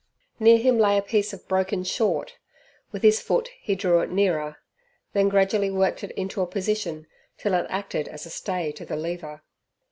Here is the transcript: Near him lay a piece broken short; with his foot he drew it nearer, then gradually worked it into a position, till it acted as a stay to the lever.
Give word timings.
Near 0.39 0.57
him 0.57 0.79
lay 0.79 0.97
a 0.97 1.01
piece 1.03 1.31
broken 1.43 1.83
short; 1.83 2.39
with 2.91 3.03
his 3.03 3.21
foot 3.21 3.51
he 3.61 3.75
drew 3.75 3.99
it 3.99 4.09
nearer, 4.09 4.57
then 5.13 5.29
gradually 5.29 5.69
worked 5.69 6.03
it 6.03 6.09
into 6.13 6.41
a 6.41 6.47
position, 6.47 7.05
till 7.37 7.53
it 7.53 7.67
acted 7.69 8.07
as 8.07 8.25
a 8.25 8.31
stay 8.31 8.71
to 8.71 8.83
the 8.83 8.95
lever. 8.95 9.43